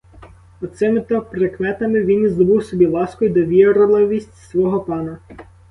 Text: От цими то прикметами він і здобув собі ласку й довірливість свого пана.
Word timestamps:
От 0.61 0.77
цими 0.77 1.01
то 1.01 1.21
прикметами 1.21 2.03
він 2.03 2.23
і 2.25 2.27
здобув 2.29 2.63
собі 2.63 2.85
ласку 2.85 3.25
й 3.25 3.29
довірливість 3.29 4.37
свого 4.49 4.81
пана. 4.81 5.17